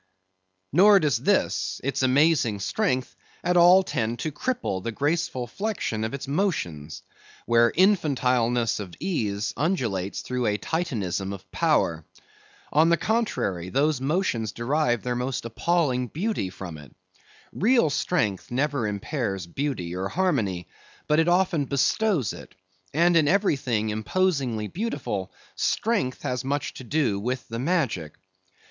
[0.73, 6.27] Nor does this—its amazing strength, at all tend to cripple the graceful flexion of its
[6.27, 7.03] motions;
[7.45, 12.03] where infantileness of ease undulates through a Titanism of power.
[12.73, 16.95] On the contrary, those motions derive their most appalling beauty from it.
[17.53, 20.67] Real strength never impairs beauty or harmony,
[21.07, 22.55] but it often bestows it;
[22.91, 28.13] and in everything imposingly beautiful, strength has much to do with the magic.